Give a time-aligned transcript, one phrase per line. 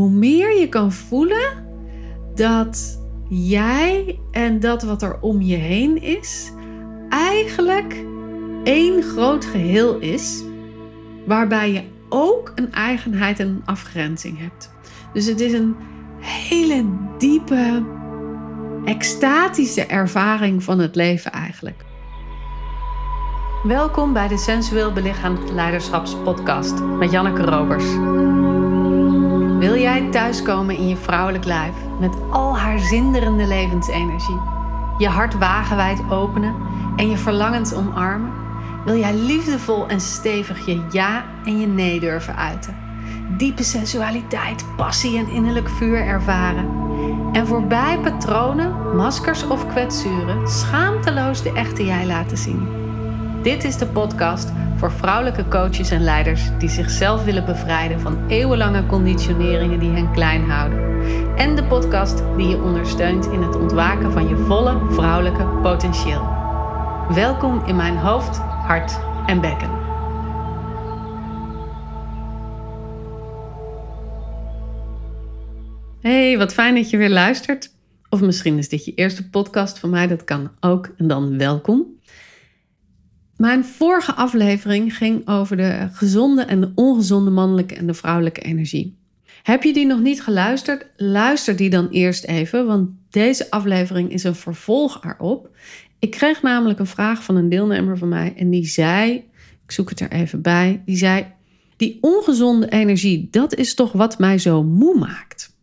[0.00, 1.66] hoe meer je kan voelen
[2.34, 6.52] dat jij en dat wat er om je heen is,
[7.08, 8.04] eigenlijk
[8.64, 10.42] één groot geheel is,
[11.26, 14.72] waarbij je ook een eigenheid en een afgrenzing hebt.
[15.12, 15.76] Dus het is een
[16.18, 16.84] hele
[17.18, 17.84] diepe,
[18.84, 21.84] extatische ervaring van het leven eigenlijk.
[23.62, 27.84] Welkom bij de Sensueel Belichaamd Leiderschapspodcast met Janneke Robers.
[29.60, 34.40] Wil jij thuiskomen in je vrouwelijk lijf met al haar zinderende levensenergie?
[34.98, 36.54] Je hart wagenwijd openen
[36.96, 38.32] en je verlangens omarmen?
[38.84, 42.76] Wil jij liefdevol en stevig je ja en je nee durven uiten?
[43.36, 46.68] Diepe sensualiteit, passie en innerlijk vuur ervaren?
[47.32, 52.68] En voorbij patronen, maskers of kwetsuren schaamteloos de echte jij laten zien?
[53.42, 58.86] Dit is de podcast voor vrouwelijke coaches en leiders die zichzelf willen bevrijden van eeuwenlange
[58.86, 60.78] conditioneringen die hen klein houden.
[61.36, 66.22] En de podcast die je ondersteunt in het ontwaken van je volle vrouwelijke potentieel.
[67.14, 69.70] Welkom in mijn hoofd, hart en bekken.
[76.00, 77.74] Hey, wat fijn dat je weer luistert.
[78.10, 80.90] Of misschien is dit je eerste podcast van mij, dat kan ook.
[80.96, 81.98] En dan welkom.
[83.40, 88.96] Mijn vorige aflevering ging over de gezonde en de ongezonde mannelijke en de vrouwelijke energie.
[89.42, 90.86] Heb je die nog niet geluisterd?
[90.96, 95.48] Luister die dan eerst even, want deze aflevering is een vervolg erop.
[95.98, 99.12] Ik kreeg namelijk een vraag van een deelnemer van mij en die zei,
[99.64, 101.26] ik zoek het er even bij, die zei:
[101.76, 105.56] Die ongezonde energie, dat is toch wat mij zo moe maakt.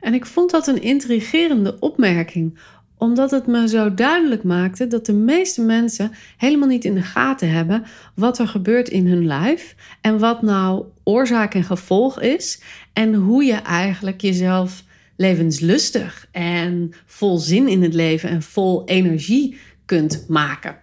[0.00, 2.58] En ik vond dat een intrigerende opmerking,
[3.02, 7.50] omdat het me zo duidelijk maakte dat de meeste mensen helemaal niet in de gaten
[7.50, 13.14] hebben wat er gebeurt in hun lijf en wat nou oorzaak en gevolg is en
[13.14, 14.84] hoe je eigenlijk jezelf
[15.16, 20.76] levenslustig en vol zin in het leven en vol energie kunt maken.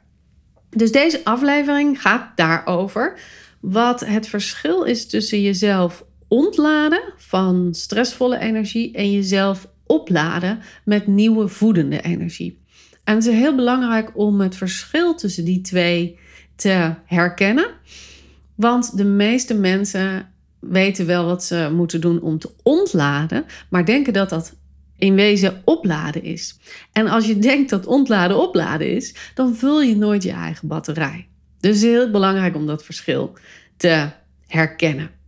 [0.70, 3.20] Dus deze aflevering gaat daarover
[3.60, 11.48] wat het verschil is tussen jezelf ontladen van stressvolle energie en jezelf opladen met nieuwe
[11.48, 12.62] voedende energie.
[13.04, 16.20] En het is heel belangrijk om het verschil tussen die twee
[16.56, 17.68] te herkennen.
[18.56, 20.30] Want de meeste mensen
[20.60, 24.56] weten wel wat ze moeten doen om te ontladen, maar denken dat dat
[24.98, 26.60] in wezen opladen is.
[26.92, 31.28] En als je denkt dat ontladen opladen is, dan vul je nooit je eigen batterij.
[31.60, 33.38] Dus het is heel belangrijk om dat verschil
[33.78, 34.10] te
[34.48, 35.19] herkennen.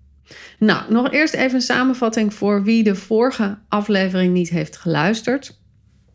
[0.60, 5.60] Nou, nog eerst even een samenvatting voor wie de vorige aflevering niet heeft geluisterd.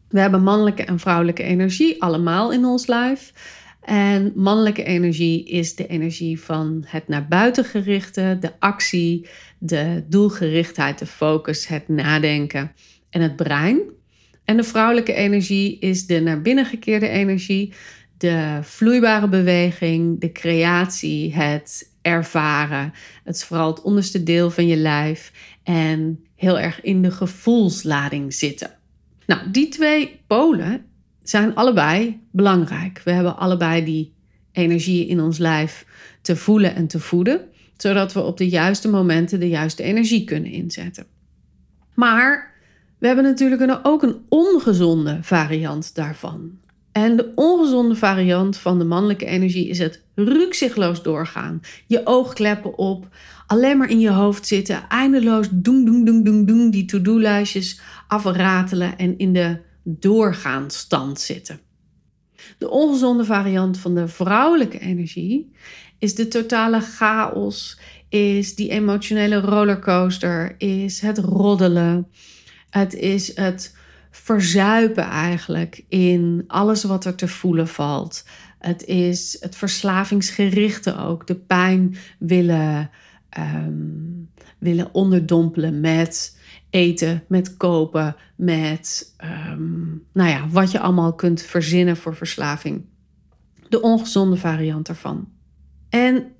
[0.09, 3.33] We hebben mannelijke en vrouwelijke energie allemaal in ons lijf.
[3.87, 9.27] En mannelijke energie is de energie van het naar buiten gerichte, de actie,
[9.59, 12.73] de doelgerichtheid, de focus, het nadenken
[13.11, 13.81] en het brein.
[14.45, 17.73] En de vrouwelijke energie is de naar binnen gekeerde energie,
[18.19, 22.93] de vloeibare beweging, de creatie, het ervaren.
[23.25, 28.35] Het is vooral het onderste deel van je lijf en heel erg in de gevoelslading
[28.35, 28.71] zitten.
[29.27, 30.85] Nou, die twee polen
[31.23, 33.01] zijn allebei belangrijk.
[33.05, 34.15] We hebben allebei die
[34.53, 35.87] energie in ons lijf
[36.23, 37.41] te voelen en te voeden,
[37.77, 41.07] zodat we op de juiste momenten de juiste energie kunnen inzetten.
[41.95, 42.55] Maar
[42.99, 46.59] we hebben natuurlijk ook een ongezonde variant daarvan.
[46.97, 51.61] En de ongezonde variant van de mannelijke energie is het rukzichtloos doorgaan.
[51.87, 53.09] Je oogkleppen op,
[53.47, 58.99] alleen maar in je hoofd zitten, eindeloos doen, doen, doen, doen, doen, die to-do-lijstjes afratelen
[58.99, 61.61] en in de doorgaanstand zitten.
[62.59, 65.53] De ongezonde variant van de vrouwelijke energie
[65.99, 67.79] is de totale chaos,
[68.09, 72.09] is die emotionele rollercoaster, is het roddelen,
[72.71, 73.76] het is het
[74.23, 78.25] verzuipen eigenlijk in alles wat er te voelen valt.
[78.59, 81.27] Het is het verslavingsgerichte ook.
[81.27, 82.91] De pijn willen,
[83.39, 86.39] um, willen onderdompelen met
[86.71, 89.15] eten, met kopen, met
[89.51, 92.85] um, nou ja, wat je allemaal kunt verzinnen voor verslaving.
[93.69, 95.29] De ongezonde variant daarvan.
[95.89, 96.36] En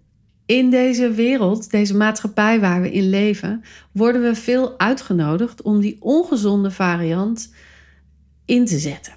[0.47, 5.97] in deze wereld, deze maatschappij waar we in leven, worden we veel uitgenodigd om die
[6.01, 7.55] ongezonde variant
[8.45, 9.15] in te zetten.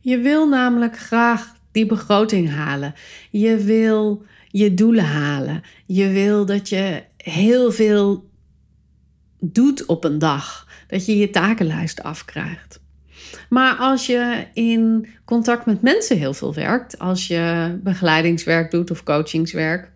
[0.00, 2.94] Je wil namelijk graag die begroting halen.
[3.30, 5.62] Je wil je doelen halen.
[5.86, 8.30] Je wil dat je heel veel
[9.40, 10.68] doet op een dag.
[10.86, 12.80] Dat je je takenlijst afkrijgt.
[13.48, 19.02] Maar als je in contact met mensen heel veel werkt, als je begeleidingswerk doet of
[19.02, 19.90] coachingswerk,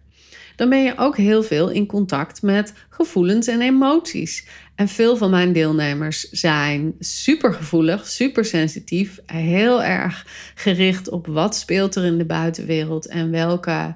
[0.56, 4.46] dan ben je ook heel veel in contact met gevoelens en emoties.
[4.74, 11.56] En veel van mijn deelnemers zijn super gevoelig, super sensitief, heel erg gericht op wat
[11.56, 13.94] speelt er in de buitenwereld en welke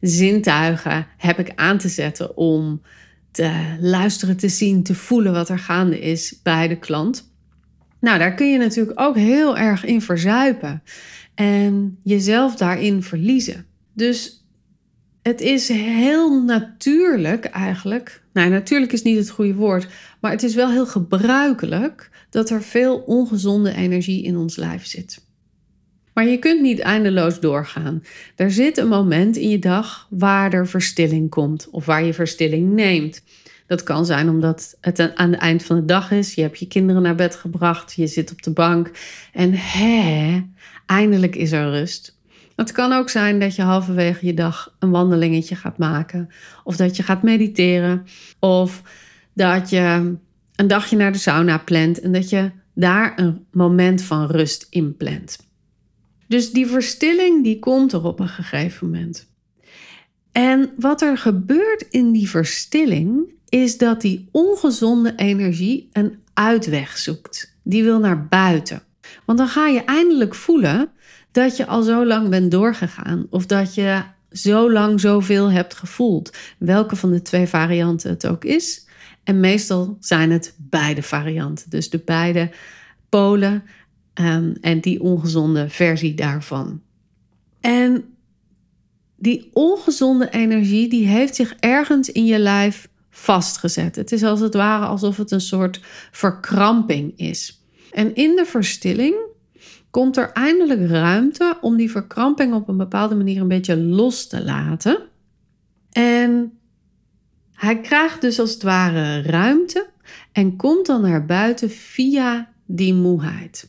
[0.00, 2.82] zintuigen heb ik aan te zetten om
[3.30, 7.34] te luisteren, te zien, te voelen wat er gaande is bij de klant.
[8.00, 10.82] Nou, daar kun je natuurlijk ook heel erg in verzuipen
[11.34, 13.66] en jezelf daarin verliezen.
[13.92, 14.46] Dus
[15.22, 18.22] het is heel natuurlijk eigenlijk.
[18.32, 19.88] Nou, natuurlijk is niet het goede woord,
[20.20, 25.24] maar het is wel heel gebruikelijk dat er veel ongezonde energie in ons lijf zit.
[26.14, 28.02] Maar je kunt niet eindeloos doorgaan.
[28.36, 32.72] Er zit een moment in je dag waar er verstilling komt of waar je verstilling
[32.72, 33.22] neemt.
[33.66, 36.34] Dat kan zijn omdat het aan het eind van de dag is.
[36.34, 37.92] Je hebt je kinderen naar bed gebracht.
[37.92, 38.90] Je zit op de bank.
[39.32, 40.42] En hè,
[40.86, 42.18] eindelijk is er rust.
[42.56, 46.28] Het kan ook zijn dat je halverwege je dag een wandelingetje gaat maken.
[46.64, 48.06] Of dat je gaat mediteren.
[48.38, 48.82] Of
[49.32, 50.14] dat je
[50.54, 52.00] een dagje naar de sauna plant.
[52.00, 55.38] En dat je daar een moment van rust in plant.
[56.28, 59.26] Dus die verstilling die komt er op een gegeven moment.
[60.32, 67.54] En wat er gebeurt in die verstilling is dat die ongezonde energie een uitweg zoekt.
[67.62, 68.82] Die wil naar buiten.
[69.24, 70.90] Want dan ga je eindelijk voelen
[71.30, 76.36] dat je al zo lang bent doorgegaan of dat je zo lang zoveel hebt gevoeld.
[76.58, 78.86] Welke van de twee varianten het ook is.
[79.24, 81.70] En meestal zijn het beide varianten.
[81.70, 82.50] Dus de beide
[83.08, 83.62] polen
[84.14, 86.82] um, en die ongezonde versie daarvan.
[87.60, 88.04] En
[89.16, 93.96] die ongezonde energie die heeft zich ergens in je lijf vastgezet.
[93.96, 95.80] Het is als het ware alsof het een soort
[96.10, 97.62] verkramping is.
[97.92, 99.14] En in de verstilling
[99.90, 104.44] komt er eindelijk ruimte om die verkramping op een bepaalde manier een beetje los te
[104.44, 104.98] laten.
[105.92, 106.52] En
[107.52, 109.86] hij krijgt dus als het ware ruimte
[110.32, 113.68] en komt dan naar buiten via die moeheid.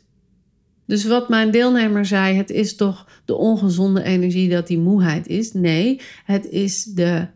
[0.86, 5.54] Dus wat mijn deelnemer zei, het is toch de ongezonde energie dat die moeheid is.
[5.54, 7.28] Nee, het is de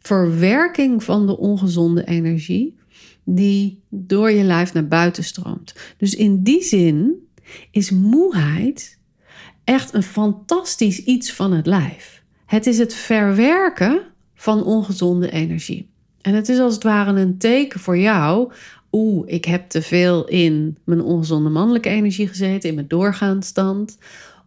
[0.00, 2.78] verwerking van de ongezonde energie
[3.24, 5.74] die door je lijf naar buiten stroomt.
[5.96, 7.28] Dus in die zin
[7.70, 8.98] is moeheid
[9.64, 12.22] echt een fantastisch iets van het lijf.
[12.46, 14.02] Het is het verwerken
[14.34, 15.88] van ongezonde energie.
[16.20, 18.52] En het is als het ware een teken voor jou.
[18.92, 23.98] Oeh, ik heb te veel in mijn ongezonde mannelijke energie gezeten, in mijn doorgaanstand.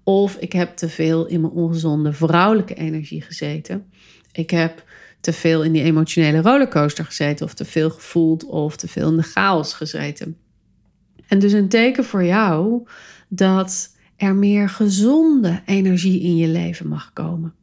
[0.04, 3.86] Of ik heb te veel in mijn ongezonde vrouwelijke energie gezeten.
[4.32, 4.84] Ik heb
[5.22, 9.18] te veel in die emotionele rollercoaster gezeten, of te veel gevoeld, of te veel in
[9.18, 10.38] de chaos gezeten.
[11.28, 12.88] En dus een teken voor jou
[13.30, 17.54] dat er meer gezonde energie in je leven mag komen.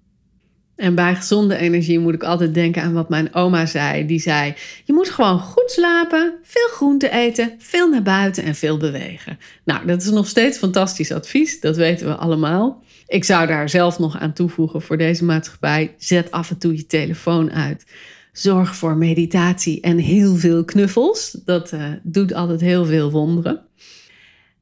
[0.80, 4.06] En bij gezonde energie moet ik altijd denken aan wat mijn oma zei.
[4.06, 4.54] Die zei:
[4.84, 9.38] Je moet gewoon goed slapen, veel groente eten, veel naar buiten en veel bewegen.
[9.64, 12.82] Nou, dat is nog steeds fantastisch advies, dat weten we allemaal.
[13.06, 15.94] Ik zou daar zelf nog aan toevoegen voor deze maatschappij.
[15.98, 17.84] Zet af en toe je telefoon uit.
[18.32, 21.38] Zorg voor meditatie en heel veel knuffels.
[21.44, 23.60] Dat uh, doet altijd heel veel wonderen.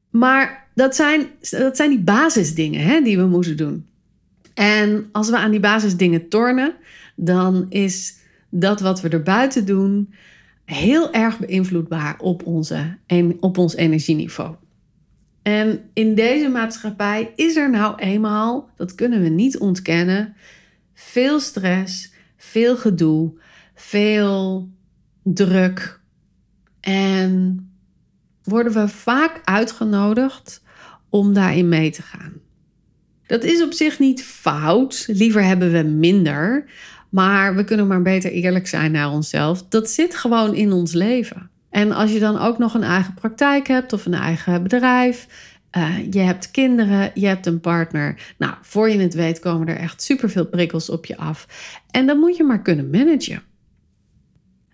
[0.09, 3.88] Maar dat zijn, dat zijn die basisdingen hè, die we moeten doen.
[4.59, 6.75] En als we aan die basisdingen tornen,
[7.15, 8.17] dan is
[8.49, 10.13] dat wat we erbuiten doen
[10.65, 12.97] heel erg beïnvloedbaar op, onze,
[13.39, 14.55] op ons energieniveau.
[15.41, 20.35] En in deze maatschappij is er nou eenmaal, dat kunnen we niet ontkennen,
[20.93, 23.39] veel stress, veel gedoe,
[23.75, 24.69] veel
[25.23, 25.99] druk.
[26.79, 27.59] En
[28.43, 30.63] worden we vaak uitgenodigd
[31.09, 32.47] om daarin mee te gaan.
[33.29, 36.65] Dat is op zich niet fout, liever hebben we minder,
[37.09, 39.65] maar we kunnen maar beter eerlijk zijn naar onszelf.
[39.67, 41.49] Dat zit gewoon in ons leven.
[41.69, 45.27] En als je dan ook nog een eigen praktijk hebt of een eigen bedrijf,
[45.77, 48.33] uh, je hebt kinderen, je hebt een partner.
[48.37, 51.47] Nou, voor je het weet komen er echt superveel prikkels op je af.
[51.91, 53.41] En dat moet je maar kunnen managen.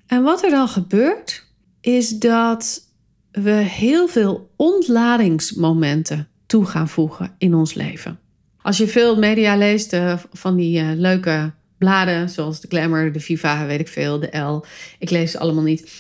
[0.08, 1.46] En wat er dan gebeurt,
[1.82, 2.90] is dat
[3.32, 8.20] we heel veel ontladingsmomenten toe gaan voegen in ons leven.
[8.66, 13.20] Als je veel media leest uh, van die uh, leuke bladen, zoals de Glamour, de
[13.20, 14.66] Viva, weet ik veel, de L.
[15.00, 15.92] Ik lees ze allemaal niet.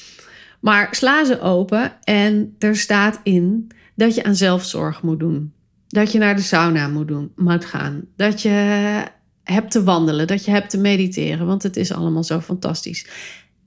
[0.60, 5.53] Maar sla ze open en er staat in dat je aan zelfzorg moet doen.
[5.88, 8.05] Dat je naar de sauna moet, doen, moet gaan.
[8.15, 9.03] Dat je
[9.43, 13.07] hebt te wandelen, dat je hebt te mediteren, want het is allemaal zo fantastisch.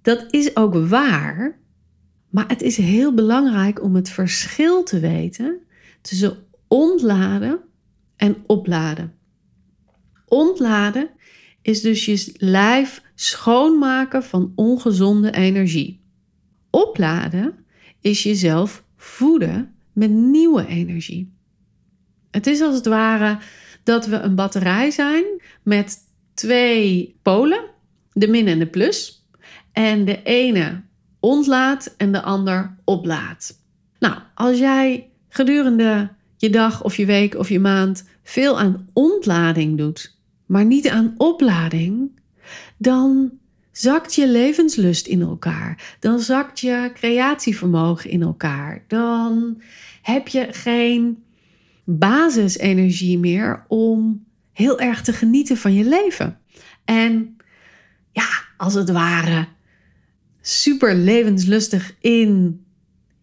[0.03, 1.59] Dat is ook waar,
[2.31, 5.59] maar het is heel belangrijk om het verschil te weten
[6.01, 6.37] tussen
[6.69, 7.67] ontladen
[8.19, 9.15] en opladen.
[10.27, 11.11] Ontladen
[11.63, 16.01] is dus je lijf schoonmaken van ongezonde energie.
[16.71, 17.65] Opladen
[18.01, 21.33] is jezelf voeden met nieuwe energie.
[22.31, 23.39] Het is als het ware
[23.83, 25.25] dat we een batterij zijn
[25.63, 25.99] met
[26.35, 27.65] twee polen,
[28.13, 29.27] de min en de plus.
[29.73, 30.83] En de ene
[31.21, 33.63] ontlaat en de ander oplaadt.
[33.99, 39.79] Nou, als jij gedurende je dag of je week of je maand veel aan ontlading
[39.79, 42.21] doet, maar niet aan oplading,
[42.77, 43.33] dan
[43.73, 45.97] zakt je levenslust in elkaar.
[46.01, 48.85] Dan zakt je creatievermogen in elkaar.
[48.87, 49.63] Dan
[50.03, 51.23] heb je geen
[51.85, 56.39] basisenergie meer om heel erg te genieten van je leven.
[56.85, 57.37] En
[58.13, 59.47] ja, als het ware
[60.41, 62.61] super levenslustig in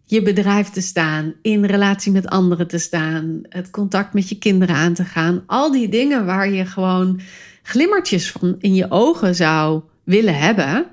[0.06, 4.76] je bedrijf te staan, in relatie met anderen te staan, het contact met je kinderen
[4.76, 5.44] aan te gaan.
[5.46, 7.20] Al die dingen waar je gewoon
[7.64, 10.86] glimmertjes van in je ogen zou willen hebben,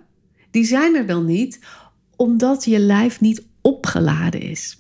[0.51, 1.61] die zijn er dan niet,
[2.17, 4.79] omdat je lijf niet opgeladen is.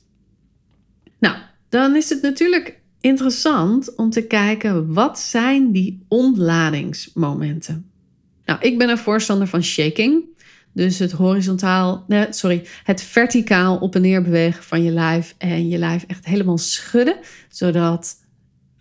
[1.18, 1.36] Nou,
[1.68, 7.90] dan is het natuurlijk interessant om te kijken wat zijn die ontladingsmomenten.
[8.44, 10.24] Nou, ik ben een voorstander van shaking.
[10.72, 15.68] Dus het horizontaal, nee, sorry, het verticaal op en neer bewegen van je lijf en
[15.68, 17.16] je lijf echt helemaal schudden,
[17.48, 18.16] zodat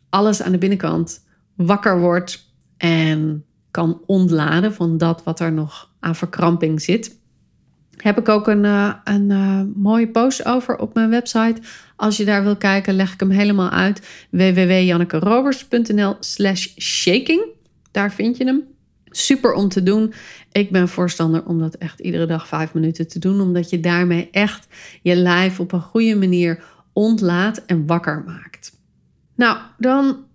[0.10, 6.16] alles aan de binnenkant wakker wordt en kan ontladen van dat wat er nog aan
[6.16, 7.20] verkramping zit.
[7.98, 11.62] Heb ik ook een, uh, een uh, mooie post over op mijn website.
[11.96, 14.28] Als je daar wil kijken, leg ik hem helemaal uit.
[14.30, 17.44] www.jannekerobers.nl slash shaking.
[17.92, 18.64] Daar vind je hem.
[19.12, 20.14] Super om te doen.
[20.52, 23.42] Ik ben voorstander om dat echt iedere dag vijf minuten te doen.
[23.42, 24.68] Omdat je daarmee echt
[25.02, 26.64] je lijf op een goede manier
[26.94, 28.80] ontlaat en wakker maakt.
[29.36, 30.26] Nou, dan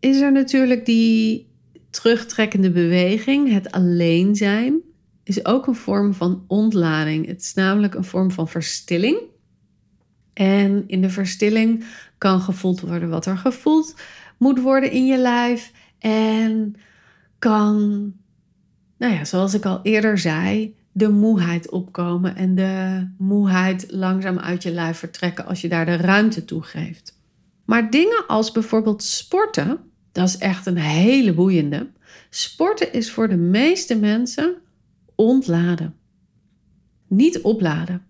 [0.00, 1.50] is er natuurlijk die
[1.90, 4.80] terugtrekkende beweging, het alleen zijn,
[5.24, 7.26] is ook een vorm van ontlading.
[7.26, 9.18] Het is namelijk een vorm van verstilling.
[10.32, 11.84] En in de verstilling
[12.18, 13.94] kan gevoeld worden wat er gevoeld
[14.38, 15.72] moet worden in je lijf.
[15.98, 16.74] En
[17.38, 18.12] kan,
[19.02, 24.62] nou ja, zoals ik al eerder zei, de moeheid opkomen en de moeheid langzaam uit
[24.62, 27.18] je lijf vertrekken als je daar de ruimte toe geeft.
[27.64, 29.78] Maar dingen als bijvoorbeeld sporten,
[30.12, 31.90] dat is echt een hele boeiende.
[32.30, 34.54] Sporten is voor de meeste mensen
[35.14, 35.94] ontladen.
[37.08, 38.06] Niet opladen.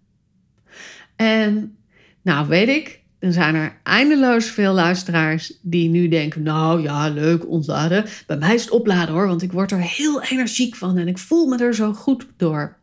[1.16, 1.76] En
[2.22, 7.48] nou weet ik, dan zijn er eindeloos veel luisteraars die nu denken: Nou ja, leuk
[7.48, 8.04] ontladen.
[8.26, 11.18] Bij mij is het opladen hoor, want ik word er heel energiek van en ik
[11.18, 12.76] voel me er zo goed door.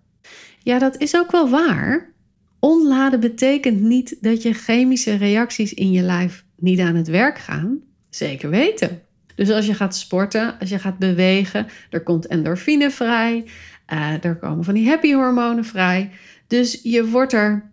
[0.63, 2.13] Ja, dat is ook wel waar.
[2.60, 7.79] Ontladen betekent niet dat je chemische reacties in je lijf niet aan het werk gaan.
[8.10, 9.01] Zeker weten.
[9.36, 13.46] Dus als je gaat sporten, als je gaat bewegen, er komt endorfine vrij,
[13.93, 16.12] uh, er komen van die happy hormonen vrij.
[16.48, 17.72] Dus je wordt er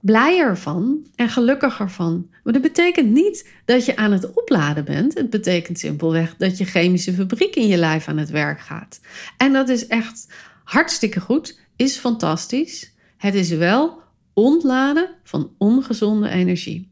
[0.00, 2.26] blijer van en gelukkiger van.
[2.44, 5.14] Maar dat betekent niet dat je aan het opladen bent.
[5.14, 9.00] Het betekent simpelweg dat je chemische fabriek in je lijf aan het werk gaat.
[9.36, 10.32] En dat is echt
[10.64, 12.94] hartstikke goed, is fantastisch.
[13.16, 14.00] Het is wel
[14.32, 16.88] ontladen van ongezonde energie.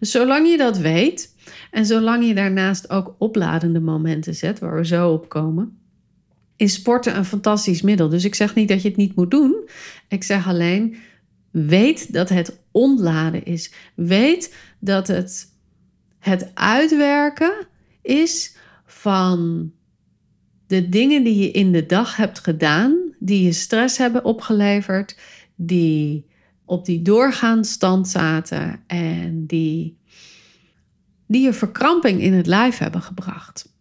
[0.00, 1.34] Dus zolang je dat weet
[1.70, 5.78] en zolang je daarnaast ook opladende momenten zet, waar we zo op komen,
[6.56, 8.08] is sporten een fantastisch middel.
[8.08, 9.68] Dus ik zeg niet dat je het niet moet doen.
[10.08, 10.96] Ik zeg alleen,
[11.54, 13.72] weet dat het ontladen is.
[13.94, 15.52] Weet dat het
[16.18, 17.66] het uitwerken
[18.02, 18.56] is
[18.86, 19.70] van
[20.66, 25.18] de dingen die je in de dag hebt gedaan, die je stress hebben opgeleverd,
[25.54, 26.26] die
[26.64, 29.98] op die doorgaande stand zaten en die,
[31.26, 33.72] die je verkramping in het lijf hebben gebracht.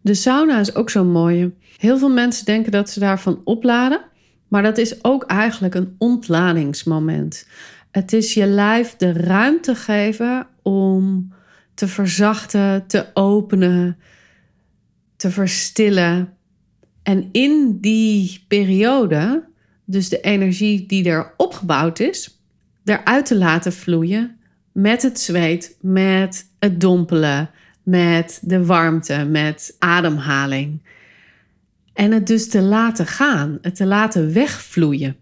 [0.00, 1.52] De sauna is ook zo'n mooie.
[1.76, 4.00] Heel veel mensen denken dat ze daarvan opladen,
[4.48, 7.48] maar dat is ook eigenlijk een ontladingsmoment.
[7.90, 11.32] Het is je lijf de ruimte geven om
[11.74, 13.98] te verzachten, te openen,
[15.16, 16.32] te verstillen.
[17.02, 19.46] En in die periode
[19.84, 22.40] dus de energie die er opgebouwd is,
[22.84, 24.38] eruit te laten vloeien
[24.72, 27.50] met het zweet, met het dompelen,
[27.82, 30.82] met de warmte, met ademhaling.
[31.98, 35.16] En het dus te laten gaan, het te laten wegvloeien.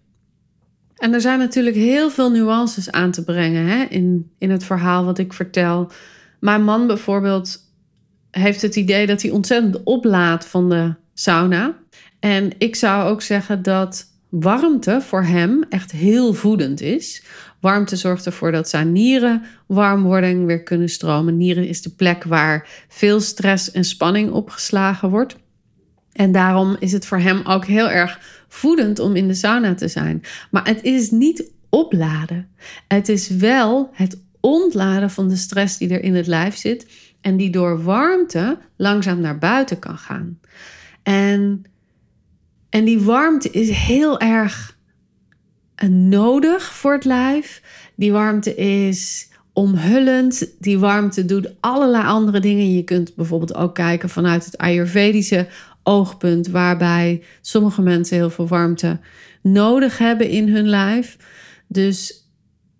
[0.95, 5.05] En er zijn natuurlijk heel veel nuances aan te brengen hè, in, in het verhaal
[5.05, 5.91] wat ik vertel.
[6.39, 7.59] Mijn man bijvoorbeeld
[8.31, 11.77] heeft het idee dat hij ontzettend oplaadt van de sauna.
[12.19, 17.23] En ik zou ook zeggen dat warmte voor hem echt heel voedend is.
[17.59, 21.37] Warmte zorgt ervoor dat zijn nieren warm worden en weer kunnen stromen.
[21.37, 25.35] Nieren is de plek waar veel stress en spanning opgeslagen wordt.
[26.17, 29.87] En daarom is het voor hem ook heel erg voedend om in de sauna te
[29.87, 30.23] zijn.
[30.51, 32.47] Maar het is niet opladen.
[32.87, 36.87] Het is wel het ontladen van de stress die er in het lijf zit
[37.21, 40.39] en die door warmte langzaam naar buiten kan gaan.
[41.03, 41.63] En,
[42.69, 44.77] en die warmte is heel erg
[45.89, 47.61] nodig voor het lijf.
[47.95, 50.47] Die warmte is omhullend.
[50.59, 52.75] Die warmte doet allerlei andere dingen.
[52.75, 55.47] Je kunt bijvoorbeeld ook kijken vanuit het Ayurvedische
[55.87, 58.99] oogpunt, waarbij sommige mensen heel veel warmte
[59.41, 61.17] nodig hebben in hun lijf.
[61.67, 62.29] Dus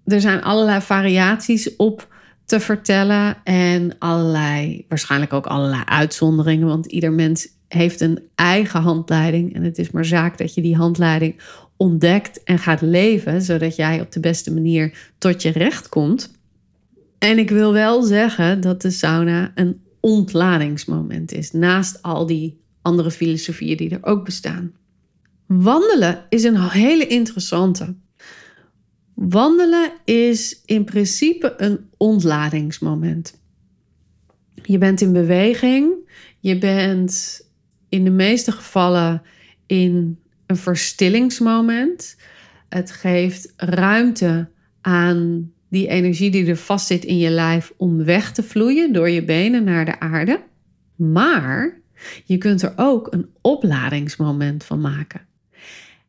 [0.05, 7.11] er zijn allerlei variaties op te vertellen en allerlei, waarschijnlijk ook allerlei uitzonderingen, want ieder
[7.11, 11.41] mens heeft een eigen handleiding en het is maar zaak dat je die handleiding
[11.77, 16.31] ontdekt en gaat leven, zodat jij op de beste manier tot je recht komt.
[17.17, 23.11] En ik wil wel zeggen dat de sauna een ontladingsmoment is, naast al die andere
[23.11, 24.73] filosofieën die er ook bestaan.
[25.45, 27.95] Wandelen is een hele interessante.
[29.13, 33.39] Wandelen is in principe een ontladingsmoment.
[34.63, 35.93] Je bent in beweging,
[36.39, 37.41] je bent
[37.89, 39.21] in de meeste gevallen
[39.65, 42.17] in een verstillingsmoment.
[42.69, 44.49] Het geeft ruimte
[44.81, 49.23] aan die energie die er vastzit in je lijf om weg te vloeien door je
[49.23, 50.43] benen naar de aarde.
[50.95, 51.81] Maar
[52.25, 55.27] je kunt er ook een opladingsmoment van maken.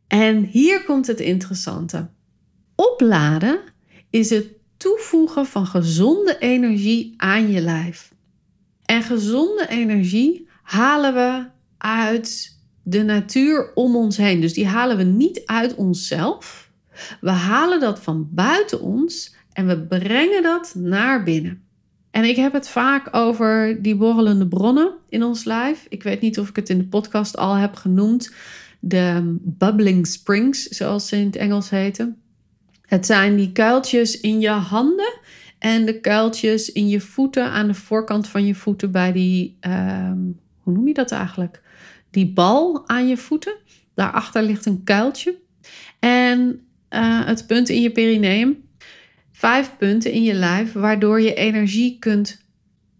[0.07, 2.09] En hier komt het interessante.
[2.75, 3.61] Opladen
[4.11, 8.13] is het toevoegen van gezonde energie aan je lijf.
[8.85, 11.47] En gezonde energie halen we
[11.79, 14.41] uit de natuur om ons heen.
[14.41, 16.71] Dus die halen we niet uit onszelf.
[17.21, 21.68] We halen dat van buiten ons en we brengen dat naar binnen.
[22.11, 25.87] En ik heb het vaak over die borrelende bronnen in ons lijf.
[25.89, 28.35] Ik weet niet of ik het in de podcast al heb genoemd.
[28.81, 32.17] De bubbling springs, zoals ze in het Engels heten.
[32.83, 35.21] Het zijn die kuiltjes in je handen
[35.59, 40.19] en de kuiltjes in je voeten aan de voorkant van je voeten bij die, ehm,
[40.63, 41.63] hoe noem je dat eigenlijk?
[42.11, 43.57] Die bal aan je voeten.
[43.95, 45.39] Daarachter ligt een kuiltje.
[45.99, 48.68] En uh, het punt in je perineum.
[49.39, 52.41] Vijf punten in je lijf waardoor je energie kunt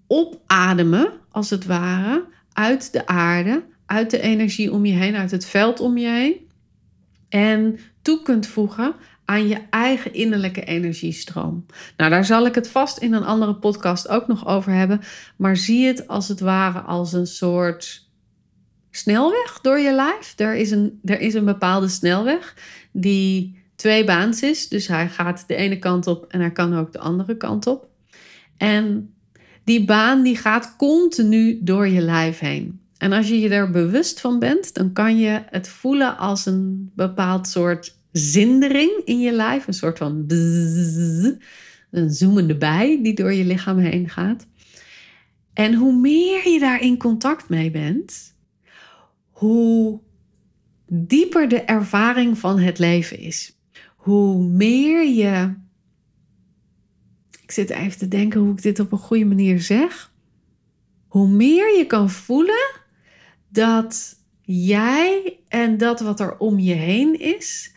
[0.07, 5.47] opademen, als het ware, uit de aarde, uit de energie om je heen, uit het
[5.47, 6.37] veld om je heen.
[7.29, 11.67] En toe kunt voegen aan je eigen innerlijke energiestroom.
[11.97, 15.01] Nou, daar zal ik het vast in een andere podcast ook nog over hebben.
[15.37, 18.09] Maar zie het als het ware als een soort
[18.91, 20.35] snelweg door je lijf.
[20.37, 22.57] Er is een, er is een bepaalde snelweg
[22.93, 24.69] die twee baans is.
[24.69, 27.89] Dus hij gaat de ene kant op en hij kan ook de andere kant op.
[28.57, 29.15] En
[29.65, 32.81] die baan die gaat continu door je lijf heen.
[32.97, 36.91] En als je je er bewust van bent, dan kan je het voelen als een
[36.95, 39.67] bepaald soort zindering in je lijf.
[39.67, 41.33] Een soort van bzzz,
[41.91, 44.47] een zoemende bij die door je lichaam heen gaat.
[45.53, 48.35] En hoe meer je daar in contact mee bent,
[49.31, 50.01] hoe
[50.87, 53.58] dieper de ervaring van het leven is.
[54.09, 55.55] Hoe meer je.
[57.43, 60.13] Ik zit even te denken hoe ik dit op een goede manier zeg.
[61.09, 62.81] Hoe meer je kan voelen
[63.49, 67.73] dat jij en dat wat er om je heen is,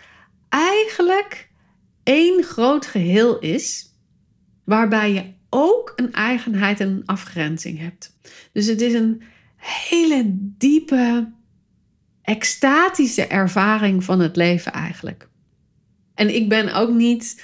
[0.50, 1.50] eigenlijk
[2.04, 3.96] één groot geheel is,
[4.64, 8.18] waarbij je ook een eigenheid en een afgrenzing hebt.
[8.54, 9.22] Dus het is een
[9.56, 11.32] hele diepe,
[12.22, 15.30] extatische ervaring van het leven eigenlijk.
[16.22, 17.44] En ik ben ook niet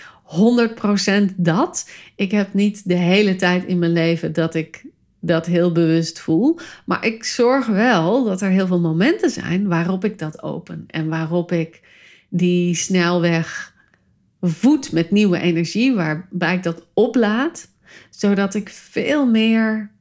[1.31, 1.89] 100% dat.
[2.15, 4.85] Ik heb niet de hele tijd in mijn leven dat ik
[5.19, 6.59] dat heel bewust voel.
[6.85, 11.07] Maar ik zorg wel dat er heel veel momenten zijn waarop ik dat open en
[11.07, 11.81] waarop ik
[12.29, 13.73] die snelweg
[14.41, 17.67] voed met nieuwe energie, waarbij ik dat oplaad,
[18.09, 19.91] zodat ik veel meer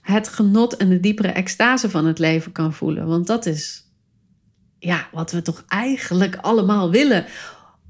[0.00, 3.06] het genot en de diepere extase van het leven kan voelen.
[3.06, 3.84] Want dat is
[4.78, 7.24] ja, wat we toch eigenlijk allemaal willen,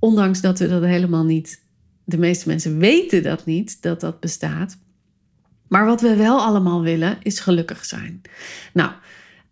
[0.00, 1.64] ondanks dat we dat helemaal niet,
[2.04, 4.78] de meeste mensen weten dat niet, dat dat bestaat.
[5.68, 8.20] Maar wat we wel allemaal willen, is gelukkig zijn.
[8.72, 8.92] Nou,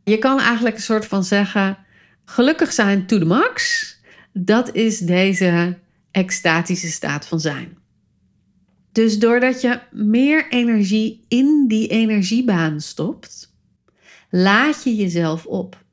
[0.04, 1.78] je kan eigenlijk een soort van zeggen:
[2.24, 3.96] gelukkig zijn to the max.
[4.32, 5.78] Dat is deze
[6.10, 7.76] extatische staat van zijn.
[8.92, 13.52] Dus doordat je meer energie in die energiebaan stopt,
[14.30, 15.84] laat je jezelf op.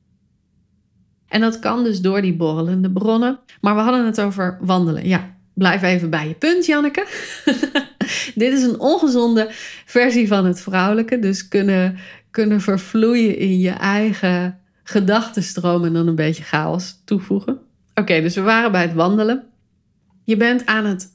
[1.28, 3.38] En dat kan dus door die borrelende bronnen.
[3.60, 5.08] Maar we hadden het over wandelen.
[5.08, 7.06] Ja, blijf even bij je punt, Janneke.
[8.34, 9.48] Dit is een ongezonde
[9.84, 11.18] versie van het vrouwelijke.
[11.18, 11.98] Dus kunnen,
[12.30, 17.58] kunnen vervloeien in je eigen gedachtenstroom en dan een beetje chaos toevoegen.
[17.94, 19.44] Oké, dus we waren bij het wandelen.
[20.24, 21.08] Je bent aan het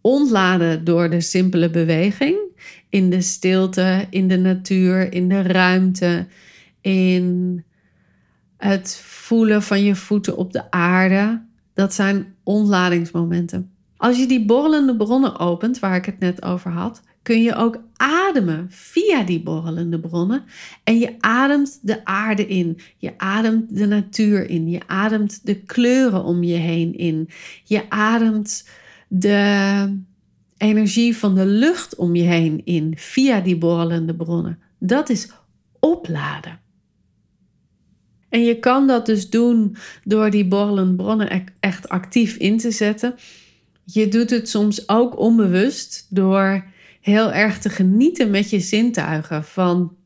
[0.00, 2.36] ontladen door de simpele beweging.
[2.88, 6.26] In de stilte, in de natuur, in de ruimte,
[6.80, 7.64] in
[8.56, 11.44] het voelen van je voeten op de aarde.
[11.74, 13.70] Dat zijn ontladingsmomenten.
[13.96, 17.78] Als je die borrelende bronnen opent, waar ik het net over had, kun je ook
[17.96, 20.44] ademen via die borrelende bronnen.
[20.84, 22.78] En je ademt de aarde in.
[22.96, 24.68] Je ademt de natuur in.
[24.68, 27.28] Je ademt de kleuren om je heen in.
[27.64, 28.68] Je ademt
[29.08, 29.98] de
[30.56, 34.58] energie van de lucht om je heen in via die borrelende bronnen.
[34.78, 35.30] Dat is
[35.80, 36.60] opladen.
[38.28, 42.70] En je kan dat dus doen door die borrelende bronnen e-, echt actief in te
[42.70, 43.14] zetten.
[43.84, 46.64] Je doet het soms ook onbewust door
[47.00, 49.96] heel erg te genieten met je zintuigen van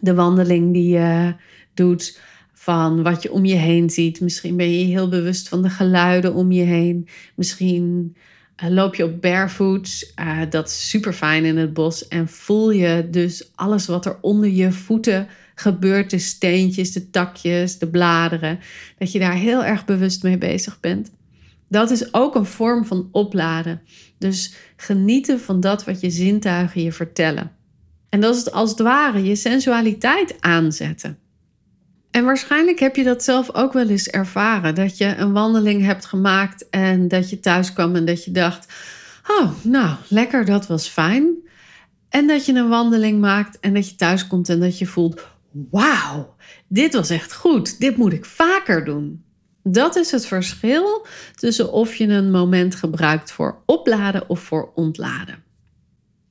[0.00, 1.34] de wandeling die je
[1.74, 2.20] doet,
[2.52, 4.20] van wat je om je heen ziet.
[4.20, 7.08] Misschien ben je heel bewust van de geluiden om je heen.
[7.34, 8.16] Misschien
[8.64, 10.12] uh, loop je op barefoot.
[10.20, 12.08] Uh, dat is super fijn in het bos.
[12.08, 16.10] En voel je dus alles wat er onder je voeten gebeurt.
[16.10, 18.58] De steentjes, de takjes, de bladeren.
[18.98, 21.10] Dat je daar heel erg bewust mee bezig bent.
[21.68, 23.82] Dat is ook een vorm van opladen.
[24.18, 27.52] Dus genieten van dat wat je zintuigen je vertellen.
[28.08, 31.18] En dat is het als het ware je sensualiteit aanzetten.
[32.10, 34.74] En waarschijnlijk heb je dat zelf ook wel eens ervaren.
[34.74, 38.72] Dat je een wandeling hebt gemaakt en dat je thuis kwam en dat je dacht:
[39.28, 41.34] Oh, nou, lekker, dat was fijn.
[42.08, 45.26] En dat je een wandeling maakt en dat je thuis komt en dat je voelt:
[45.70, 46.34] Wauw,
[46.68, 47.80] dit was echt goed.
[47.80, 49.24] Dit moet ik vaker doen.
[49.62, 55.44] Dat is het verschil tussen of je een moment gebruikt voor opladen of voor ontladen.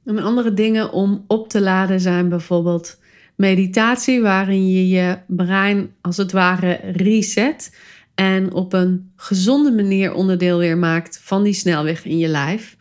[0.05, 2.99] En andere dingen om op te laden zijn bijvoorbeeld
[3.35, 7.77] meditatie, waarin je je brein als het ware reset
[8.15, 12.77] en op een gezonde manier onderdeel weer maakt van die snelweg in je lijf.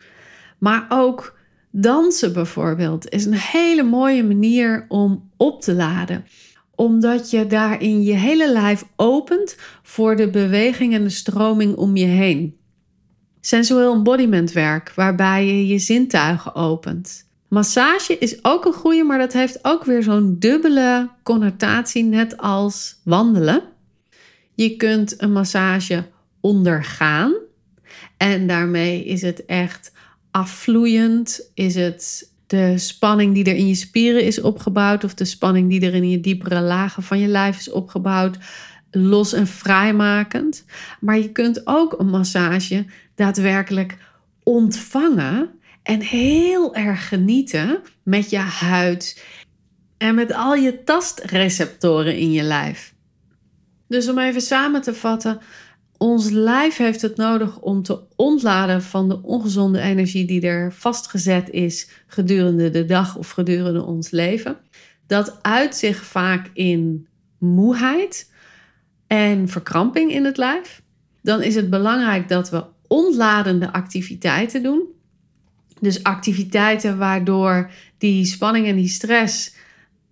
[0.57, 1.34] Maar ook
[1.81, 6.25] dansen bijvoorbeeld is een hele mooie manier om op te laden
[6.75, 12.05] omdat je daarin je hele lijf opent voor de beweging en de stroming om je
[12.05, 12.57] heen.
[13.41, 17.29] Sensueel embodiment werk, waarbij je je zintuigen opent.
[17.47, 23.01] Massage is ook een goede, maar dat heeft ook weer zo'n dubbele connotatie, net als
[23.03, 23.63] wandelen.
[24.53, 26.05] Je kunt een massage
[26.41, 27.33] ondergaan
[28.17, 29.91] en daarmee is het echt
[30.35, 35.69] afvloeiend, is het de spanning die er in je spieren is opgebouwd, of de spanning
[35.69, 38.37] die er in je diepere lagen van je lijf is opgebouwd,
[38.91, 40.65] los en vrijmakend.
[40.99, 43.97] Maar je kunt ook een massage daadwerkelijk
[44.43, 45.49] ontvangen
[45.83, 49.23] en heel erg genieten met je huid
[49.97, 52.93] en met al je tastreceptoren in je lijf.
[53.87, 55.39] Dus om even samen te vatten,
[55.97, 61.49] ons lijf heeft het nodig om te ontladen van de ongezonde energie die er vastgezet
[61.49, 64.57] is gedurende de dag of gedurende ons leven.
[65.07, 68.31] Dat uit zich vaak in moeheid
[69.07, 70.81] en verkramping in het lijf.
[71.21, 74.83] Dan is het belangrijk dat we ontladende activiteiten doen.
[75.79, 79.55] Dus activiteiten waardoor die spanning en die stress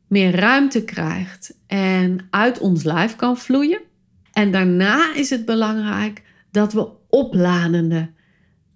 [0.08, 3.82] meer ruimte krijgt en uit ons lijf kan vloeien.
[4.34, 8.10] En daarna is het belangrijk dat we opladende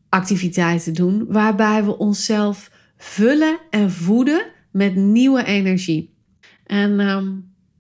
[0.10, 6.14] activiteiten doen, waarbij we onszelf vullen en voeden met nieuwe energie.
[6.66, 7.28] En ehm,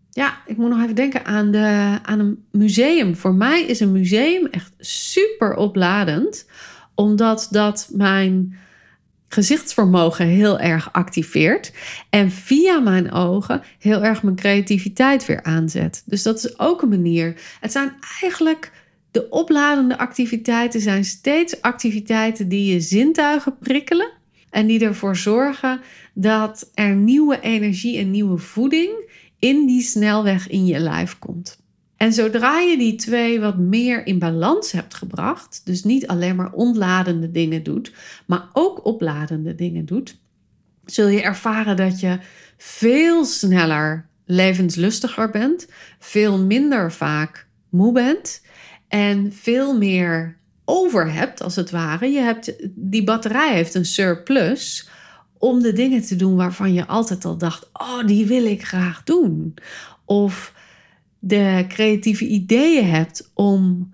[0.09, 3.15] ja, ik moet nog even denken aan, de, aan een museum.
[3.15, 6.49] Voor mij is een museum echt super opladend,
[6.95, 8.57] omdat dat mijn
[9.27, 11.71] gezichtsvermogen heel erg activeert.
[12.09, 16.03] En via mijn ogen heel erg mijn creativiteit weer aanzet.
[16.05, 17.41] Dus dat is ook een manier.
[17.59, 18.71] Het zijn eigenlijk
[19.11, 24.11] de opladende activiteiten zijn steeds activiteiten die je zintuigen prikkelen.
[24.49, 25.79] En die ervoor zorgen
[26.13, 29.09] dat er nieuwe energie en nieuwe voeding
[29.39, 31.65] in die snelweg in je lijf komt.
[31.97, 36.51] En zodra je die twee wat meer in balans hebt gebracht, dus niet alleen maar
[36.51, 37.93] ontladende dingen doet,
[38.25, 40.17] maar ook opladende dingen doet,
[40.85, 42.19] zul je ervaren dat je
[42.57, 45.67] veel sneller levenslustiger bent,
[45.99, 48.41] veel minder vaak moe bent
[48.87, 52.07] en veel meer over hebt, als het ware.
[52.07, 54.89] Je hebt, die batterij heeft een surplus
[55.37, 59.03] om de dingen te doen waarvan je altijd al dacht: oh, die wil ik graag
[59.03, 59.53] doen.
[60.05, 60.53] Of
[61.19, 63.93] de creatieve ideeën hebt om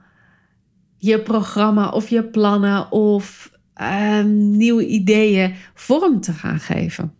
[0.98, 7.14] je programma of je plannen of ehm, nieuwe ideeën vorm te gaan geven.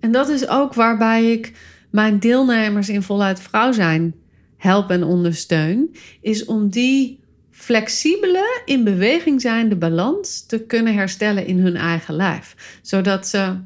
[0.00, 1.52] En dat is ook waarbij ik
[1.90, 4.14] mijn deelnemers in voluit vrouw zijn
[4.56, 11.58] help en ondersteun, is om die flexibele, in beweging zijnde balans te kunnen herstellen in
[11.58, 12.78] hun eigen lijf.
[12.82, 13.56] Zodat ze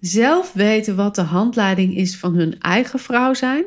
[0.00, 3.64] zelf weten wat de handleiding is van hun eigen vrouw zijn.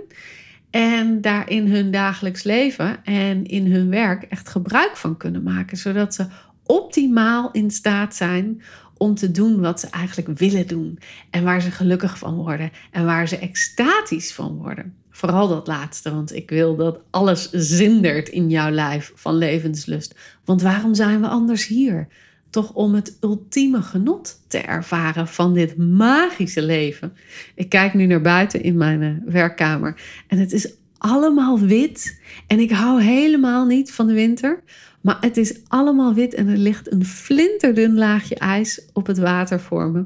[0.71, 5.77] En daar in hun dagelijks leven en in hun werk echt gebruik van kunnen maken.
[5.77, 6.25] Zodat ze
[6.65, 8.61] optimaal in staat zijn
[8.97, 10.99] om te doen wat ze eigenlijk willen doen.
[11.29, 12.71] En waar ze gelukkig van worden.
[12.91, 14.95] En waar ze extatisch van worden.
[15.09, 20.15] Vooral dat laatste, want ik wil dat alles zindert in jouw lijf van levenslust.
[20.45, 22.07] Want waarom zijn we anders hier?
[22.51, 27.13] Toch om het ultieme genot te ervaren van dit magische leven.
[27.55, 32.21] Ik kijk nu naar buiten in mijn eh, werkkamer en het is allemaal wit.
[32.47, 34.63] En ik hou helemaal niet van de winter.
[35.01, 39.59] Maar het is allemaal wit en er ligt een flinterdun laagje ijs op het water
[39.59, 40.05] voor me.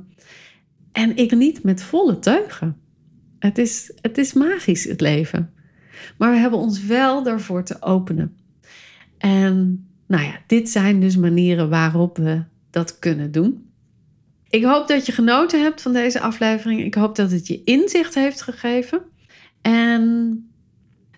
[0.91, 2.77] En ik niet met volle teugen.
[3.39, 5.53] Het is, het is magisch, het leven.
[6.17, 8.38] Maar we hebben ons wel daarvoor te openen.
[9.17, 13.69] En nou ja, dit zijn dus manieren waarop we dat kunnen doen.
[14.49, 16.83] Ik hoop dat je genoten hebt van deze aflevering.
[16.83, 19.01] Ik hoop dat het je inzicht heeft gegeven.
[19.61, 20.49] En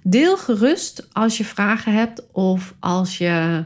[0.03, 3.65] deel gerust als je vragen hebt of als je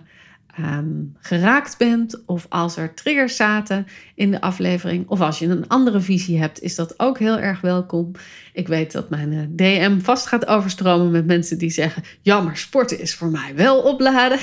[0.62, 0.86] Ehm,
[1.20, 6.00] geraakt bent of als er triggers zaten in de aflevering of als je een andere
[6.00, 8.12] visie hebt, is dat ook heel erg welkom.
[8.54, 12.58] Ik weet dat mijn eh, DM vast gaat overstromen met mensen die zeggen: Ja, maar
[12.58, 14.40] sporten is voor mij wel opladen.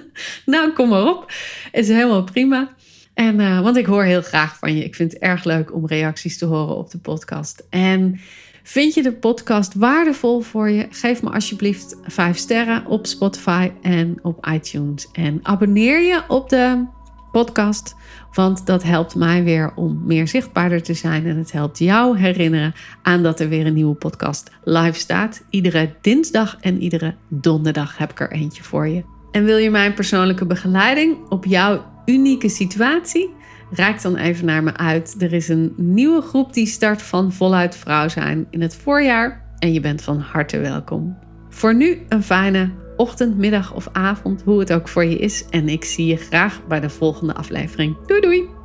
[0.46, 1.32] nou, kom maar op.
[1.72, 2.74] Is helemaal prima.
[3.20, 4.84] En, uh, want ik hoor heel graag van je.
[4.84, 7.66] Ik vind het erg leuk om reacties te horen op de podcast.
[7.70, 8.20] En
[8.62, 10.86] Vind je de podcast waardevol voor je?
[10.90, 15.08] Geef me alsjeblieft 5 sterren op Spotify en op iTunes.
[15.12, 16.86] En abonneer je op de
[17.32, 17.94] podcast,
[18.32, 21.26] want dat helpt mij weer om meer zichtbaarder te zijn.
[21.26, 25.44] En het helpt jou herinneren aan dat er weer een nieuwe podcast live staat.
[25.50, 29.04] Iedere dinsdag en iedere donderdag heb ik er eentje voor je.
[29.30, 33.34] En wil je mijn persoonlijke begeleiding op jouw unieke situatie?
[33.70, 35.14] Raak dan even naar me uit.
[35.18, 39.44] Er is een nieuwe groep die start van voluit vrouw zijn in het voorjaar.
[39.58, 41.18] En je bent van harte welkom.
[41.48, 45.44] Voor nu een fijne ochtend, middag of avond, hoe het ook voor je is.
[45.50, 47.96] En ik zie je graag bij de volgende aflevering.
[48.06, 48.59] Doei doei!